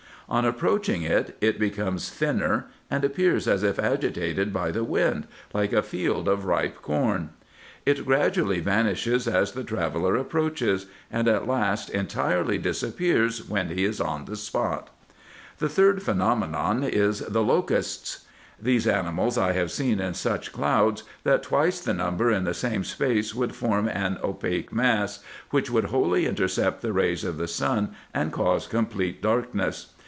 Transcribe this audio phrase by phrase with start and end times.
[0.29, 5.73] On approaching it, it becomes thinner, and appears as if agitated by the wind, like
[5.73, 7.31] a field of ripe corn.
[7.85, 13.99] It gradually vanishes as the traveller approaches, and at last entirely disappears when he is
[13.99, 14.87] on the spot.
[14.87, 15.17] IN EGYPT, NUBIA,
[16.05, 16.11] &c.
[16.11, 18.23] 197 The third phenomenon is the locusts.
[18.57, 22.85] These animals I have seen in such clouds, that twice the number in the same
[22.85, 27.93] space would form an opaque mass, which would wholly intercept the rays of the sun,
[28.13, 29.87] and cause complete darkness.